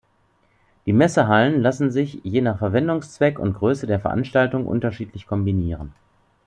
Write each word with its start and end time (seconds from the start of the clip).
Die 0.87 0.93
Messehallen 0.93 1.61
lassen 1.61 1.91
sich, 1.91 2.21
je 2.23 2.41
nach 2.41 2.57
Verwendungszweck 2.57 3.37
und 3.37 3.53
Größe 3.53 3.85
der 3.85 3.99
Veranstaltung, 3.99 4.65
unterschiedlich 4.65 5.27
kombinieren. 5.27 5.93